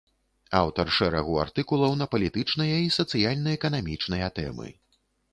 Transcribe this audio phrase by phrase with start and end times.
[0.59, 4.69] Аўтар шэрагу артыкулаў на палітычныя і сацыяльна-эканамічныя тэмы.